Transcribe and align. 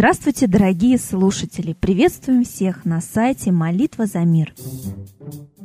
Здравствуйте, 0.00 0.46
дорогие 0.46 0.96
слушатели! 0.96 1.74
Приветствуем 1.74 2.42
всех 2.42 2.86
на 2.86 3.02
сайте 3.02 3.52
«Молитва 3.52 4.06
за 4.06 4.20
мир». 4.20 4.54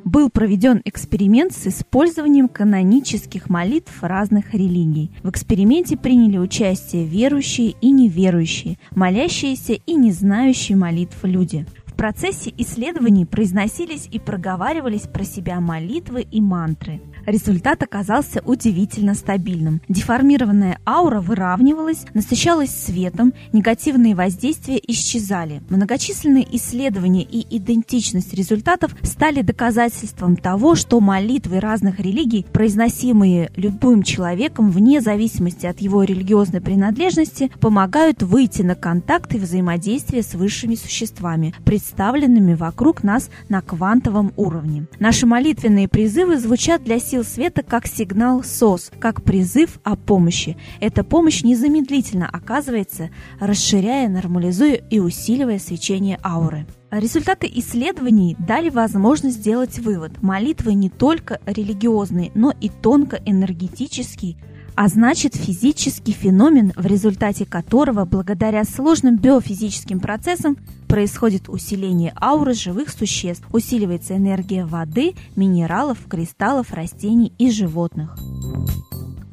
Был 0.04 0.29
проведен 0.29 0.81
эксперимент 0.84 1.54
с 1.54 1.68
использованием 1.68 2.50
канонических 2.50 3.50
молитв 3.50 4.04
разных 4.04 4.54
религий. 4.54 5.11
В 5.23 5.29
эксперименте 5.29 5.95
приняли 5.95 6.38
участие 6.38 7.05
верующие 7.05 7.75
и 7.79 7.91
неверующие, 7.91 8.77
молящиеся 8.91 9.71
и 9.71 9.93
не 9.93 10.11
знающие 10.11 10.77
молитв 10.77 11.23
люди. 11.23 11.65
В 11.86 11.93
процессе 11.93 12.54
исследований 12.57 13.23
произносились 13.23 14.09
и 14.11 14.20
проговаривались 14.20 15.07
про 15.07 15.23
себя 15.23 15.61
молитвы 15.61 16.27
и 16.29 16.41
мантры. 16.41 16.99
Результат 17.26 17.82
оказался 17.82 18.42
удивительно 18.46 19.15
стабильным. 19.15 19.82
Деформированная 19.89 20.79
аура 20.86 21.21
выравнивалась, 21.21 22.06
насыщалась 22.14 22.70
светом, 22.70 23.33
негативные 23.52 24.16
воздействия 24.16 24.79
исчезали. 24.88 25.61
Многочисленные 25.69 26.46
исследования 26.56 27.24
и 27.24 27.57
идентичность 27.57 28.33
результатов 28.33 28.96
стали 29.02 29.42
доказательством 29.42 30.36
того, 30.36 30.75
что 30.75 31.00
молитвы 31.00 31.60
разных 31.60 32.00
религий, 32.00 32.45
произносимые 32.53 33.52
любым 33.55 34.03
человеком 34.03 34.69
вне 34.69 35.02
зависимости 35.02 35.66
от 35.66 35.80
его 35.81 36.03
религиозной 36.03 36.61
принадлежности, 36.61 37.52
помогают 37.59 38.22
выйти 38.22 38.61
на 38.61 38.75
контакт 38.75 39.33
и 39.33 39.39
взаимодействие 39.39 40.22
с 40.22 40.36
высшими 40.36 40.75
существами, 40.75 41.53
представленными 41.66 42.53
вокруг 42.53 43.03
нас 43.03 43.30
на 43.50 43.61
квантовом 43.61 44.31
уровне. 44.36 44.86
Наши 45.00 45.25
молитвенные 45.25 45.88
призывы 45.88 46.38
звучат 46.38 46.83
для 46.83 47.00
сил 47.00 47.14
сил 47.16 47.23
света 47.23 47.64
как 47.64 47.88
сигнал 47.88 48.44
СОС, 48.44 48.92
как 49.00 49.23
призыв 49.23 49.80
о 49.86 49.95
помощи. 49.95 50.58
Эта 50.81 51.02
помощь 51.02 51.44
незамедлительно 51.44 52.30
оказывается, 52.30 53.09
расширяя, 53.39 54.09
нормализуя 54.09 54.73
и 54.73 54.99
усиливая 54.99 55.58
свечение 55.58 56.19
ауры. 56.21 56.67
Результаты 56.91 57.49
исследований 57.55 58.36
дали 58.38 58.69
возможность 58.69 59.38
сделать 59.38 59.80
вывод. 59.80 60.21
Молитвы 60.21 60.73
не 60.73 60.89
только 60.89 61.39
религиозные, 61.45 62.31
но 62.36 62.53
и 62.59 62.67
тонко 62.67 63.21
энергетические, 63.25 64.36
а 64.75 64.87
значит 64.87 65.35
физический 65.35 66.11
феномен, 66.11 66.73
в 66.75 66.85
результате 66.85 67.45
которого, 67.45 68.05
благодаря 68.05 68.63
сложным 68.63 69.17
биофизическим 69.17 69.99
процессам, 69.99 70.57
происходит 70.87 71.49
усиление 71.49 72.13
ауры 72.21 72.53
живых 72.53 72.89
существ, 72.89 73.45
усиливается 73.53 74.15
энергия 74.15 74.65
воды, 74.65 75.15
минералов, 75.35 75.99
кристаллов, 76.09 76.73
растений 76.73 77.33
и 77.37 77.49
животных. 77.49 78.17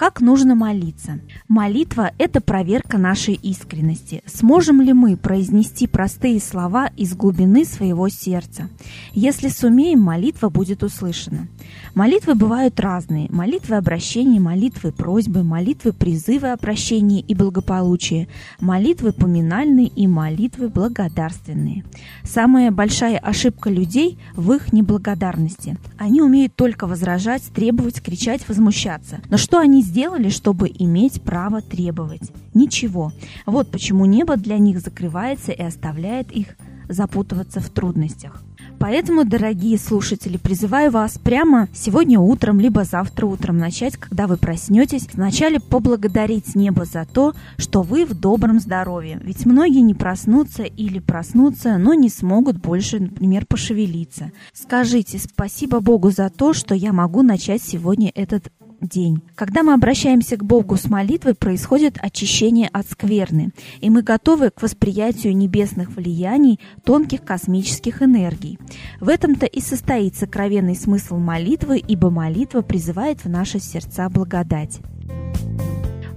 Как 0.03 0.21
нужно 0.21 0.57
молиться? 0.57 1.21
Молитва– 1.47 2.11
это 2.19 2.41
проверка 2.41 2.99
нашей 2.99 3.35
искренности. 3.35 4.25
Сможем 4.27 4.81
ли 4.81 4.93
мы 4.93 5.17
произнести 5.17 5.87
простые 5.87 6.41
слова 6.41 6.89
из 6.97 7.15
глубины 7.15 7.65
своего 7.65 8.09
сердца? 8.09 8.69
Если 9.13 9.47
сумеем, 9.47 10.01
молитва 10.01 10.49
будет 10.49 10.83
услышана. 10.83 11.47
Молитвы 11.95 12.35
бывают 12.35 12.81
разные. 12.81 13.29
Молитвы 13.31 13.77
обращения, 13.77 14.41
молитвы 14.41 14.91
просьбы, 14.91 15.45
молитвы 15.45 15.93
призывы 15.93 16.51
о 16.51 16.57
прощении 16.57 17.21
и 17.21 17.37
благополучии, 17.37 18.29
молитвы 18.59 19.13
поминальные 19.13 19.87
и 19.87 20.09
молитвы 20.09 20.69
благодарственные. 20.69 21.85
Самая 22.25 22.73
большая 22.73 23.19
ошибка 23.19 23.71
людей 23.71 24.19
в 24.35 24.51
их 24.51 24.73
неблагодарности. 24.73 25.77
Они 25.97 26.21
умеют 26.21 26.57
только 26.57 26.89
возражать, 26.89 27.45
требовать, 27.55 28.03
кричать, 28.03 28.49
возмущаться. 28.49 29.21
Но 29.31 29.37
что 29.37 29.61
они 29.61 29.81
сделали, 29.93 30.31
чтобы 30.31 30.73
иметь 30.79 31.21
право 31.21 31.61
требовать? 31.61 32.33
Ничего. 32.55 33.13
Вот 33.45 33.71
почему 33.71 34.07
небо 34.07 34.39
для 34.39 34.57
них 34.57 34.81
закрывается 34.81 35.53
и 35.53 35.61
оставляет 35.61 36.33
их 36.33 36.57
запутываться 36.89 37.61
в 37.61 37.69
трудностях. 37.69 38.43
Поэтому, 38.79 39.25
дорогие 39.25 39.79
слушатели, 39.79 40.37
призываю 40.37 40.91
вас 40.91 41.19
прямо 41.19 41.69
сегодня 41.73 42.19
утром, 42.19 42.59
либо 42.59 42.85
завтра 42.85 43.27
утром 43.27 43.59
начать, 43.59 43.97
когда 43.97 44.27
вы 44.27 44.37
проснетесь, 44.37 45.09
вначале 45.13 45.61
поблагодарить 45.61 46.55
небо 46.57 46.85
за 46.85 47.05
то, 47.05 47.35
что 47.59 47.83
вы 47.83 48.05
в 48.05 48.19
добром 48.19 48.61
здоровье. 48.61 49.21
Ведь 49.23 49.47
многие 49.47 49.83
не 49.83 49.95
проснутся 49.95 50.65
или 50.65 50.99
проснутся, 50.99 51.79
но 51.79 51.95
не 51.95 52.09
смогут 52.09 52.57
больше, 52.57 52.99
например, 52.99 53.47
пошевелиться. 53.47 54.33
Скажите 54.53 55.19
спасибо 55.19 55.81
Богу 55.81 56.11
за 56.11 56.29
то, 56.29 56.53
что 56.53 56.75
я 56.75 56.93
могу 56.93 57.23
начать 57.23 57.63
сегодня 57.63 58.11
этот 58.15 58.51
день. 58.83 59.23
Когда 59.35 59.63
мы 59.63 59.73
обращаемся 59.73 60.37
к 60.37 60.45
Богу 60.45 60.77
с 60.77 60.89
молитвой, 60.89 61.35
происходит 61.35 61.97
очищение 62.01 62.69
от 62.73 62.89
скверны, 62.89 63.53
и 63.81 63.91
мы 63.91 64.03
готовы 64.03 64.51
к 64.51 64.63
восприятию 64.63 65.37
небесных 65.37 65.91
влияний 65.97 66.61
тонких 66.85 67.25
космических 67.25 68.03
энергий. 68.03 68.59
В 69.01 69.09
этом-то 69.09 69.47
и 69.47 69.61
состоит 69.61 70.17
сокровенный 70.17 70.77
смысл 70.77 71.17
молитвы, 71.17 71.79
ибо 71.79 72.11
молитва 72.11 72.63
призывает 72.63 73.25
в 73.25 73.29
наши 73.29 73.59
сердца 73.59 74.09
благодать. 74.09 74.81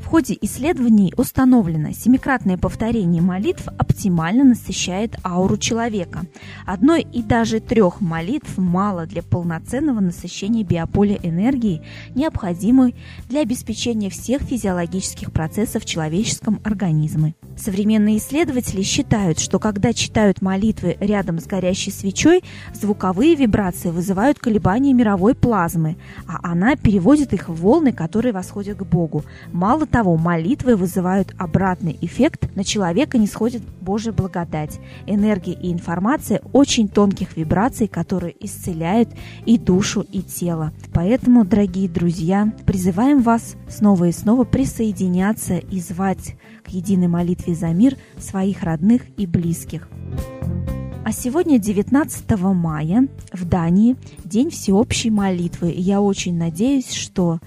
В 0.06 0.08
ходе 0.08 0.38
исследований 0.40 1.12
установлено, 1.18 1.92
семикратное 1.92 2.60
повторение 2.60 3.24
молитв 3.24 3.68
оптимально 3.70 4.44
насыщает 4.44 5.16
ауру 5.26 5.58
человека. 5.58 6.28
Одной 6.68 7.02
и 7.02 7.24
даже 7.24 7.60
трех 7.60 8.02
молитв 8.02 8.60
мало 8.60 9.08
для 9.08 9.24
полноценного 9.24 10.02
насыщения 10.02 10.64
биополя 10.64 11.18
энергии, 11.24 11.82
необходимой 12.14 12.94
для 13.30 13.42
обеспечения 13.42 14.12
всех 14.12 14.44
физиологических 14.44 15.32
процессов 15.32 15.82
в 15.82 15.88
человеческом 15.88 16.62
организме. 16.64 17.34
Современные 17.58 18.18
исследователи 18.18 18.84
считают, 18.84 19.40
что 19.40 19.58
когда 19.58 19.92
читают 19.92 20.40
молитвы 20.42 20.98
рядом 21.00 21.40
с 21.40 21.48
горящей 21.48 21.92
свечой, 21.92 22.44
звуковые 22.76 23.34
вибрации 23.34 23.90
вызывают 23.90 24.38
колебания 24.38 24.94
мировой 24.94 25.34
плазмы, 25.34 25.96
а 26.28 26.52
она 26.52 26.76
переводит 26.76 27.34
их 27.34 27.50
в 27.50 27.56
волны, 27.56 27.92
которые 27.92 28.34
восходят 28.34 28.78
к 28.78 28.84
Богу. 28.84 29.24
Мало 29.52 29.88
того, 29.96 30.05
молитвы 30.16 30.76
вызывают 30.76 31.34
обратный 31.38 31.98
эффект, 32.02 32.56
на 32.56 32.64
человека 32.64 33.18
не 33.18 33.28
сходит 33.28 33.64
Божья 33.82 34.12
благодать, 34.12 34.80
энергия 35.08 35.54
и 35.54 35.72
информация 35.72 36.42
очень 36.54 36.88
тонких 36.88 37.36
вибраций, 37.36 37.88
которые 37.88 38.36
исцеляют 38.46 39.10
и 39.46 39.58
душу, 39.58 40.02
и 40.02 40.22
тело. 40.22 40.72
Поэтому, 40.94 41.46
дорогие 41.46 41.90
друзья, 41.90 42.54
призываем 42.66 43.22
вас 43.22 43.56
снова 43.68 44.06
и 44.06 44.12
снова 44.12 44.44
присоединяться 44.44 45.58
и 45.58 45.80
звать 45.80 46.36
к 46.64 46.70
единой 46.70 47.08
молитве 47.08 47.56
за 47.56 47.70
мир 47.70 47.98
своих 48.20 48.64
родных 48.64 49.02
и 49.18 49.26
близких. 49.26 49.90
А 51.06 51.12
сегодня, 51.12 51.60
19 51.60 52.40
мая, 52.40 53.08
в 53.32 53.46
Дании, 53.46 53.96
День 54.24 54.50
всеобщей 54.50 55.12
молитвы. 55.12 55.70
И 55.70 55.80
я 55.80 56.02
очень 56.02 56.36
надеюсь, 56.36 56.92
что 56.92 57.40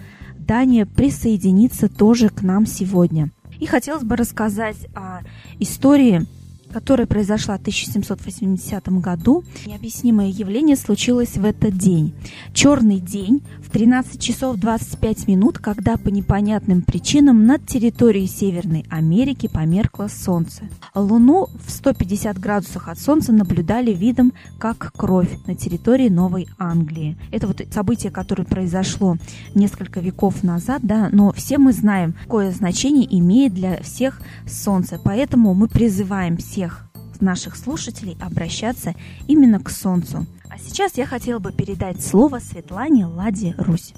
Дания 0.48 0.86
присоединится 0.86 1.90
тоже 1.90 2.30
к 2.30 2.40
нам 2.40 2.64
сегодня. 2.64 3.30
И 3.60 3.66
хотелось 3.66 4.02
бы 4.02 4.16
рассказать 4.16 4.78
о 4.94 5.20
истории 5.58 6.24
которая 6.72 7.06
произошла 7.06 7.56
в 7.56 7.60
1780 7.60 8.88
году. 9.00 9.44
Необъяснимое 9.66 10.28
явление 10.28 10.76
случилось 10.76 11.36
в 11.36 11.44
этот 11.44 11.76
день. 11.76 12.12
Черный 12.52 13.00
день 13.00 13.42
в 13.60 13.70
13 13.70 14.20
часов 14.20 14.56
25 14.56 15.28
минут, 15.28 15.58
когда 15.58 15.96
по 15.96 16.08
непонятным 16.08 16.82
причинам 16.82 17.46
над 17.46 17.66
территорией 17.66 18.26
Северной 18.26 18.84
Америки 18.90 19.48
померкло 19.48 20.08
солнце. 20.08 20.64
Луну 20.94 21.48
в 21.66 21.70
150 21.70 22.38
градусах 22.38 22.88
от 22.88 22.98
солнца 22.98 23.32
наблюдали 23.32 23.92
видом 23.92 24.32
как 24.58 24.92
кровь 24.96 25.30
на 25.46 25.54
территории 25.54 26.08
Новой 26.08 26.48
Англии. 26.58 27.16
Это 27.30 27.46
вот 27.46 27.62
событие, 27.70 28.12
которое 28.12 28.44
произошло 28.44 29.16
несколько 29.54 30.00
веков 30.00 30.42
назад, 30.42 30.80
да, 30.82 31.08
но 31.12 31.32
все 31.32 31.58
мы 31.58 31.72
знаем, 31.72 32.14
какое 32.22 32.52
значение 32.52 33.06
имеет 33.18 33.54
для 33.54 33.82
всех 33.82 34.20
солнце. 34.46 35.00
Поэтому 35.02 35.54
мы 35.54 35.68
призываем 35.68 36.36
всех 36.36 36.57
всех 36.58 36.90
наших 37.20 37.54
слушателей 37.54 38.16
обращаться 38.20 38.92
именно 39.28 39.60
к 39.60 39.70
Солнцу. 39.70 40.26
А 40.50 40.58
сейчас 40.58 40.96
я 40.98 41.06
хотела 41.06 41.38
бы 41.38 41.52
передать 41.52 42.04
слово 42.04 42.40
Светлане 42.40 43.06
Ладе 43.06 43.54
Русь. 43.58 43.94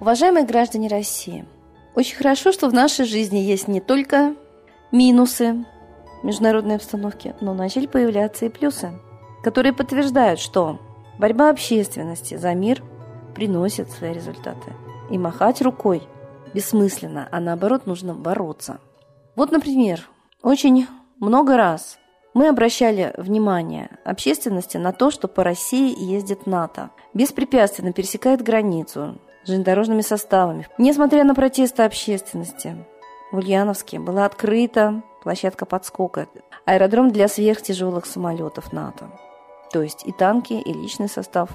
Уважаемые 0.00 0.44
граждане 0.44 0.88
России, 0.88 1.46
очень 1.94 2.16
хорошо, 2.16 2.52
что 2.52 2.68
в 2.68 2.74
нашей 2.74 3.04
жизни 3.04 3.38
есть 3.38 3.68
не 3.68 3.80
только 3.80 4.34
минусы 4.90 5.64
международной 6.22 6.76
обстановки, 6.76 7.34
но 7.40 7.54
начали 7.54 7.86
появляться 7.86 8.46
и 8.46 8.48
плюсы, 8.48 8.92
которые 9.42 9.72
подтверждают, 9.72 10.40
что 10.40 10.80
борьба 11.18 11.50
общественности 11.50 12.36
за 12.36 12.54
мир 12.54 12.82
приносит 13.34 13.90
свои 13.90 14.12
результаты. 14.12 14.72
И 15.10 15.18
махать 15.18 15.60
рукой 15.60 16.02
бессмысленно, 16.54 17.28
а 17.30 17.40
наоборот 17.40 17.86
нужно 17.86 18.14
бороться. 18.14 18.78
Вот, 19.36 19.50
например, 19.50 20.08
очень 20.42 20.86
много 21.20 21.56
раз 21.56 21.98
мы 22.32 22.48
обращали 22.48 23.12
внимание 23.16 23.98
общественности 24.04 24.76
на 24.76 24.92
то, 24.92 25.10
что 25.10 25.28
по 25.28 25.44
России 25.44 25.94
ездит 26.02 26.46
НАТО, 26.46 26.90
беспрепятственно 27.12 27.92
пересекает 27.92 28.42
границу 28.42 29.20
железнодорожными 29.46 30.02
составами. 30.02 30.66
Несмотря 30.78 31.24
на 31.24 31.34
протесты 31.34 31.82
общественности, 31.82 32.76
в 33.32 33.38
Ульяновске 33.38 33.98
была 33.98 34.26
открыта 34.26 35.02
площадка 35.22 35.66
подскока, 35.66 36.28
аэродром 36.64 37.10
для 37.10 37.28
сверхтяжелых 37.28 38.06
самолетов 38.06 38.72
НАТО. 38.72 39.10
То 39.72 39.82
есть 39.82 40.06
и 40.06 40.12
танки, 40.12 40.52
и 40.52 40.72
личный 40.72 41.08
состав 41.08 41.50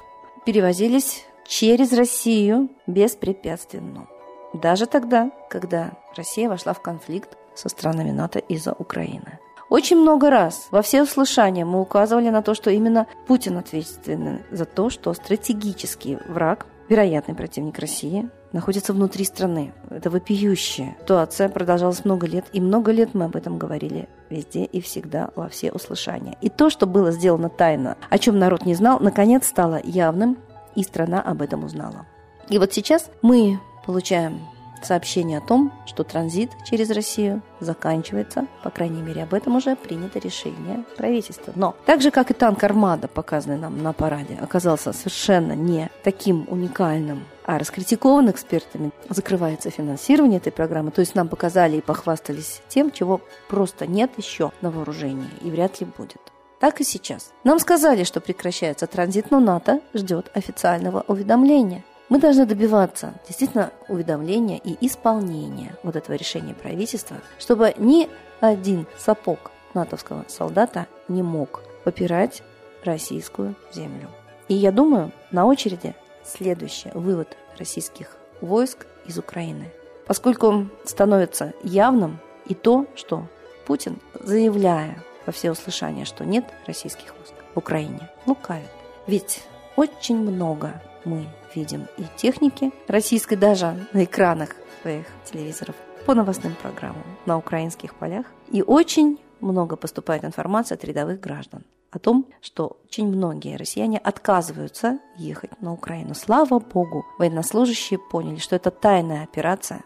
перевозились 0.46 1.26
через 1.48 1.94
Россию 1.94 2.70
беспрепятственно. 2.86 4.08
Даже 4.54 4.88
тогда, 4.88 5.32
когда 5.50 5.92
Россия 6.16 6.50
вошла 6.50 6.74
в 6.74 6.82
конфликт 6.82 7.38
со 7.56 7.70
странами 7.70 8.12
НАТО 8.12 8.40
из-за 8.40 8.74
Украины. 8.74 9.40
Очень 9.70 9.98
много 9.98 10.32
раз 10.32 10.68
во 10.72 10.82
все 10.82 11.04
услышания 11.04 11.64
мы 11.64 11.80
указывали 11.80 12.30
на 12.30 12.42
то, 12.42 12.56
что 12.56 12.72
именно 12.72 13.06
Путин 13.28 13.58
ответственен 13.58 14.42
за 14.50 14.66
то, 14.66 14.90
что 14.90 15.14
стратегический 15.14 16.18
враг, 16.28 16.66
вероятный 16.90 17.36
противник 17.36 17.80
России, 17.80 18.30
находится 18.52 18.94
внутри 18.94 19.24
страны. 19.24 19.74
Это 19.90 20.10
вопиющая 20.10 20.98
ситуация, 21.00 21.48
продолжалась 21.50 22.04
много 22.04 22.28
лет, 22.28 22.46
и 22.52 22.60
много 22.60 22.92
лет 22.92 23.14
мы 23.14 23.26
об 23.26 23.36
этом 23.36 23.58
говорили 23.58 24.10
везде 24.30 24.66
и 24.66 24.82
всегда 24.82 25.30
во 25.36 25.48
все 25.50 25.72
услышания. 25.72 26.38
И 26.42 26.50
то, 26.50 26.70
что 26.70 26.88
было 26.88 27.12
сделано 27.12 27.50
тайно, 27.50 27.96
о 28.10 28.18
чем 28.18 28.40
народ 28.40 28.66
не 28.66 28.74
знал, 28.74 29.00
наконец 29.00 29.48
стало 29.48 29.80
явным, 29.84 30.38
и 30.76 30.84
страна 30.84 31.22
об 31.22 31.42
этом 31.42 31.64
узнала. 31.64 32.06
И 32.48 32.58
вот 32.58 32.74
сейчас 32.74 33.10
мы 33.22 33.60
получаем 33.86 34.40
сообщение 34.86 35.38
о 35.40 35.42
том, 35.42 35.72
что 35.86 36.04
транзит 36.04 36.52
через 36.66 36.90
Россию 36.92 37.42
заканчивается, 37.60 38.48
по 38.64 38.70
крайней 38.70 39.02
мере, 39.02 39.24
об 39.24 39.34
этом 39.34 39.56
уже 39.56 39.76
принято 39.76 40.20
решение 40.20 40.84
правительства. 40.98 41.54
Но 41.56 41.76
так 41.86 42.02
же, 42.02 42.12
как 42.12 42.32
и 42.32 42.34
танк 42.34 42.64
«Армада», 42.64 43.08
показанный 43.08 43.58
нам 43.58 43.82
на 43.82 43.94
параде, 43.94 44.38
оказался 44.42 44.94
совершенно 44.94 45.54
не 45.54 45.90
таким 46.04 46.46
уникальным, 46.50 47.26
а 47.46 47.58
раскритикован 47.58 48.30
экспертами, 48.30 48.92
закрывается 49.10 49.70
финансирование 49.70 50.38
этой 50.38 50.52
программы. 50.52 50.92
То 50.92 51.02
есть 51.02 51.16
нам 51.16 51.28
показали 51.28 51.78
и 51.78 51.82
похвастались 51.82 52.62
тем, 52.68 52.92
чего 52.92 53.22
просто 53.48 53.88
нет 53.88 54.12
еще 54.18 54.52
на 54.62 54.72
вооружении 54.72 55.30
и 55.42 55.50
вряд 55.50 55.80
ли 55.80 55.88
будет. 55.98 56.22
Так 56.60 56.82
и 56.82 56.84
сейчас. 56.84 57.32
Нам 57.44 57.58
сказали, 57.60 58.04
что 58.04 58.20
прекращается 58.20 58.86
транзит, 58.86 59.32
но 59.32 59.40
НАТО 59.40 59.80
ждет 59.94 60.30
официального 60.34 61.06
уведомления. 61.08 61.84
Мы 62.10 62.20
должны 62.20 62.48
добиваться 62.48 63.14
действительно 63.28 63.72
уведомления 63.88 64.58
и 64.58 64.76
исполнения 64.86 65.76
вот 65.84 65.96
этого 65.96 66.16
решения 66.16 66.56
правительства, 66.56 67.18
чтобы 67.38 67.76
ни 67.78 68.10
один 68.40 68.88
сапог 68.98 69.52
натовского 69.76 70.26
солдата 70.28 70.88
не 71.08 71.22
мог 71.22 71.62
попирать 71.84 72.42
российскую 72.84 73.56
землю. 73.72 74.10
И 74.48 74.56
я 74.56 74.72
думаю, 74.72 75.12
на 75.30 75.46
очереди 75.46 75.96
следующий 76.26 76.90
вывод 76.96 77.38
российских 77.60 78.18
войск 78.42 78.88
из 79.06 79.20
Украины. 79.20 79.72
Поскольку 80.08 80.68
становится 80.86 81.54
явным 81.62 82.20
и 82.48 82.56
то, 82.56 82.88
что 82.96 83.28
Путин, 83.68 84.00
заявляя 84.20 85.04
во 85.28 85.32
всеуслышание, 85.32 86.06
что 86.06 86.26
нет 86.26 86.46
российских 86.66 87.14
войск 87.16 87.34
в 87.54 87.60
Украине, 87.60 88.10
лукавит. 88.26 88.72
Ведь 89.06 89.44
очень 89.76 90.18
много 90.18 90.82
мы 91.06 91.28
видим 91.56 91.88
и 91.98 92.04
техники 92.18 92.72
российской 92.88 93.36
даже 93.36 93.88
на 93.94 94.04
экранах 94.04 94.56
своих 94.82 95.06
телевизоров 95.26 95.76
по 96.06 96.14
новостным 96.14 96.56
программам 96.62 97.04
на 97.26 97.38
украинских 97.38 97.96
полях. 97.96 98.26
И 98.52 98.62
очень 98.62 99.20
много 99.42 99.76
поступает 99.76 100.24
информации 100.24 100.76
от 100.76 100.84
рядовых 100.84 101.20
граждан 101.20 101.64
о 101.92 102.00
том, 102.00 102.28
что 102.42 102.78
очень 102.86 103.08
многие 103.08 103.56
россияне 103.56 103.98
отказываются 103.98 105.00
ехать 105.18 105.60
на 105.62 105.74
Украину. 105.74 106.14
Слава 106.14 106.60
богу, 106.60 107.06
военнослужащие 107.18 108.00
поняли, 108.00 108.38
что 108.38 108.56
это 108.56 108.70
тайная 108.72 109.24
операция, 109.24 109.84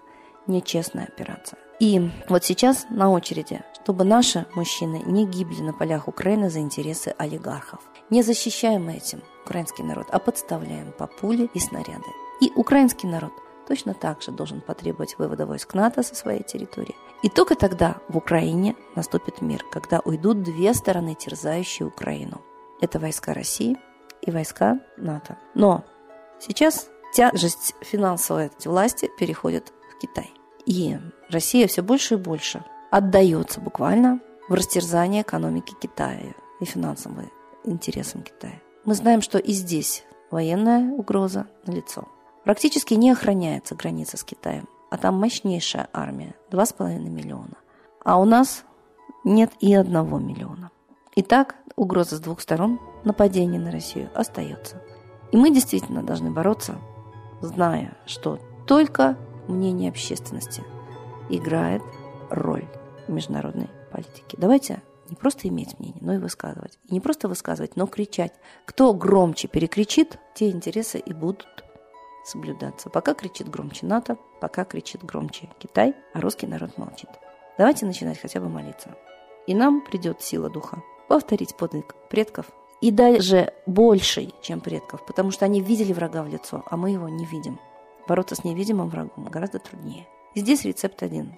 нечестная 0.47 1.05
операция. 1.05 1.59
И 1.79 2.09
вот 2.29 2.43
сейчас 2.43 2.85
на 2.89 3.09
очереди, 3.09 3.61
чтобы 3.83 4.05
наши 4.05 4.45
мужчины 4.55 5.01
не 5.05 5.25
гибли 5.25 5.61
на 5.61 5.73
полях 5.73 6.07
Украины 6.07 6.49
за 6.49 6.59
интересы 6.59 7.13
олигархов. 7.17 7.81
Не 8.09 8.23
защищаем 8.23 8.87
этим 8.87 9.21
украинский 9.43 9.83
народ, 9.83 10.07
а 10.09 10.19
подставляем 10.19 10.93
по 10.93 11.05
пули 11.05 11.49
и 11.53 11.59
снаряды. 11.59 12.07
И 12.39 12.49
украинский 12.55 13.09
народ 13.09 13.33
точно 13.67 13.93
так 13.93 14.21
же 14.21 14.31
должен 14.31 14.61
потребовать 14.61 15.17
вывода 15.17 15.45
войск 15.45 15.73
НАТО 15.73 16.01
со 16.01 16.15
своей 16.15 16.43
территории. 16.43 16.95
И 17.23 17.29
только 17.29 17.55
тогда 17.55 17.97
в 18.07 18.15
Украине 18.15 18.75
наступит 18.95 19.41
мир, 19.41 19.65
когда 19.69 19.99
уйдут 19.99 20.43
две 20.43 20.73
стороны, 20.73 21.13
терзающие 21.15 21.85
Украину. 21.85 22.41
Это 22.79 22.99
войска 22.99 23.33
России 23.33 23.77
и 24.21 24.31
войска 24.31 24.79
НАТО. 24.95 25.37
Но 25.55 25.83
сейчас 26.39 26.87
тяжесть 27.13 27.75
финансовой 27.81 28.49
власти 28.63 29.09
переходит 29.19 29.73
в 29.93 29.99
Китай. 29.99 30.31
И 30.65 30.97
Россия 31.29 31.67
все 31.67 31.81
больше 31.81 32.13
и 32.13 32.17
больше 32.17 32.63
отдается 32.93 33.59
буквально 33.59 34.19
в 34.47 34.53
растерзание 34.53 35.23
экономики 35.23 35.73
Китая 35.81 36.35
и 36.59 36.65
финансовым 36.65 37.31
интересам 37.63 38.21
Китая. 38.21 38.61
Мы 38.85 38.93
знаем, 38.93 39.23
что 39.23 39.39
и 39.39 39.51
здесь 39.51 40.05
военная 40.29 40.91
угроза 40.91 41.47
налицо. 41.65 42.07
Практически 42.43 42.93
не 42.93 43.09
охраняется 43.09 43.73
граница 43.73 44.17
с 44.17 44.23
Китаем, 44.23 44.69
а 44.91 44.97
там 44.97 45.15
мощнейшая 45.15 45.89
армия, 45.91 46.35
2,5 46.51 46.99
миллиона. 47.09 47.57
А 48.05 48.19
у 48.19 48.25
нас 48.25 48.63
нет 49.23 49.51
и 49.59 49.73
одного 49.73 50.19
миллиона. 50.19 50.69
Итак, 51.15 51.55
угроза 51.75 52.17
с 52.17 52.19
двух 52.19 52.41
сторон, 52.41 52.79
нападение 53.05 53.59
на 53.59 53.71
Россию 53.71 54.11
остается. 54.13 54.79
И 55.31 55.37
мы 55.37 55.49
действительно 55.49 56.03
должны 56.03 56.29
бороться, 56.29 56.75
зная, 57.41 57.97
что 58.05 58.37
только 58.67 59.17
мнение 59.47 59.89
общественности 59.89 60.63
играет 61.31 61.81
роль 62.29 62.67
международной 63.07 63.69
политике. 63.91 64.37
Давайте 64.37 64.81
не 65.09 65.15
просто 65.15 65.47
иметь 65.47 65.79
мнение, 65.79 66.01
но 66.01 66.13
и 66.13 66.17
высказывать. 66.17 66.79
И 66.85 66.93
не 66.93 66.99
просто 66.99 67.27
высказывать, 67.27 67.75
но 67.75 67.87
кричать. 67.87 68.33
Кто 68.65 68.93
громче 68.93 69.47
перекричит, 69.47 70.19
те 70.33 70.49
интересы 70.49 70.97
и 70.99 71.13
будут 71.13 71.63
соблюдаться. 72.25 72.89
Пока 72.89 73.13
кричит 73.13 73.49
громче 73.49 73.85
НАТО, 73.85 74.17
пока 74.39 74.63
кричит 74.63 75.03
громче 75.03 75.49
Китай, 75.59 75.93
а 76.13 76.21
русский 76.21 76.47
народ 76.47 76.77
молчит. 76.77 77.09
Давайте 77.57 77.85
начинать 77.85 78.19
хотя 78.19 78.39
бы 78.39 78.49
молиться. 78.49 78.95
И 79.45 79.53
нам 79.53 79.81
придет 79.81 80.21
сила 80.21 80.49
духа 80.49 80.81
повторить 81.07 81.55
подвиг 81.55 81.95
предков 82.09 82.47
и 82.81 82.91
даже 82.91 83.53
больший, 83.65 84.33
чем 84.41 84.61
предков, 84.61 85.05
потому 85.05 85.31
что 85.31 85.45
они 85.45 85.61
видели 85.61 85.93
врага 85.93 86.23
в 86.23 86.27
лицо, 86.27 86.63
а 86.65 86.77
мы 86.77 86.91
его 86.91 87.07
не 87.09 87.25
видим. 87.25 87.59
Бороться 88.07 88.35
с 88.35 88.43
невидимым 88.43 88.89
врагом 88.89 89.25
гораздо 89.25 89.59
труднее. 89.59 90.07
И 90.33 90.39
здесь 90.39 90.65
рецепт 90.65 91.03
один. 91.03 91.35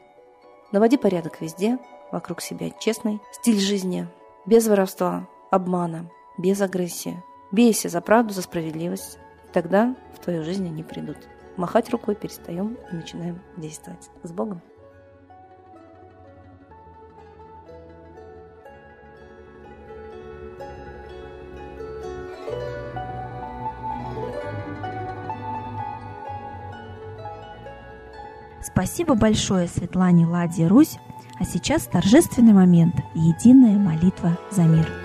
Наводи 0.75 0.97
порядок 0.97 1.39
везде, 1.39 1.79
вокруг 2.11 2.41
себя 2.41 2.69
честный 2.69 3.21
стиль 3.31 3.61
жизни, 3.61 4.09
без 4.45 4.67
воровства, 4.67 5.25
обмана, 5.49 6.11
без 6.37 6.59
агрессии. 6.59 7.23
Бейся 7.49 7.87
за 7.87 8.01
правду, 8.01 8.33
за 8.33 8.41
справедливость, 8.41 9.17
и 9.47 9.53
тогда 9.53 9.95
в 10.13 10.19
твою 10.19 10.43
жизнь 10.43 10.67
они 10.67 10.83
придут. 10.83 11.15
Махать 11.55 11.89
рукой 11.91 12.15
перестаем 12.15 12.77
и 12.91 12.95
начинаем 12.95 13.41
действовать. 13.55 14.09
С 14.23 14.33
Богом! 14.33 14.61
Спасибо 28.65 29.15
большое 29.15 29.67
Светлане 29.67 30.25
Ладе 30.25 30.67
Русь. 30.67 30.97
А 31.39 31.43
сейчас 31.45 31.83
торжественный 31.83 32.53
момент– 32.53 32.95
единая 33.13 33.77
молитва 33.77 34.37
за 34.51 34.63
мир– 34.63 34.89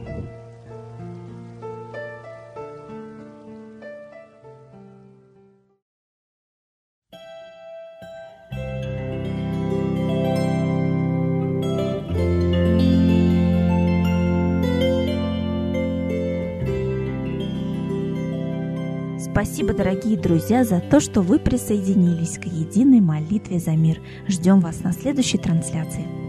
Спасибо, 19.43 19.73
дорогие 19.73 20.17
друзья, 20.17 20.63
за 20.63 20.79
то, 20.79 20.99
что 20.99 21.21
вы 21.21 21.39
присоединились 21.39 22.37
к 22.37 22.45
единой 22.45 23.01
молитве 23.01 23.57
за 23.57 23.71
мир. 23.71 23.99
Ждем 24.27 24.59
вас 24.59 24.81
на 24.81 24.93
следующей 24.93 25.39
трансляции. 25.39 26.20